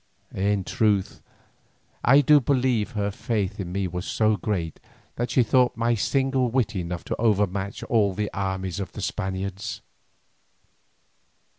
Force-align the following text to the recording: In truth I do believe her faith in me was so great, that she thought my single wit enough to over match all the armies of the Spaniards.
In 0.33 0.63
truth 0.63 1.21
I 2.03 2.21
do 2.21 2.39
believe 2.39 2.93
her 2.93 3.11
faith 3.11 3.59
in 3.59 3.71
me 3.71 3.87
was 3.87 4.03
so 4.03 4.35
great, 4.35 4.79
that 5.15 5.29
she 5.29 5.43
thought 5.43 5.77
my 5.77 5.93
single 5.93 6.49
wit 6.49 6.75
enough 6.75 7.03
to 7.03 7.15
over 7.17 7.45
match 7.45 7.83
all 7.83 8.15
the 8.15 8.31
armies 8.33 8.79
of 8.79 8.93
the 8.93 9.01
Spaniards. 9.03 9.83